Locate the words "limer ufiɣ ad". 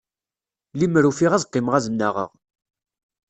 0.79-1.45